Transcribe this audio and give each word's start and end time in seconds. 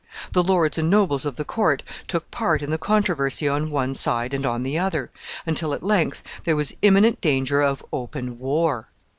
The 0.31 0.41
lords 0.43 0.79
and 0.79 0.89
nobles 0.89 1.25
of 1.27 1.35
the 1.35 1.45
court 1.45 1.83
took 2.07 2.31
part 2.31 2.63
in 2.63 2.71
the 2.71 2.79
controversy 2.79 3.47
on 3.47 3.69
one 3.69 3.93
side 3.93 4.33
and 4.33 4.47
on 4.47 4.63
the 4.63 4.79
other, 4.79 5.11
until, 5.45 5.75
at 5.75 5.83
length, 5.83 6.23
there 6.43 6.55
was 6.55 6.73
imminent 6.81 7.21
danger 7.21 7.61
of 7.61 7.85
open 7.93 8.39
war. 8.39 8.87